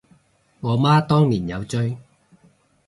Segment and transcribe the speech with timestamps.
[0.61, 1.95] 我媽當年有追